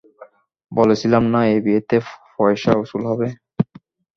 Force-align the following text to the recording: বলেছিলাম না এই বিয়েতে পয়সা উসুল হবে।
বলেছিলাম 0.71 1.23
না 1.33 1.39
এই 1.51 1.59
বিয়েতে 1.65 1.97
পয়সা 2.35 2.71
উসুল 2.81 3.03
হবে। 3.11 3.27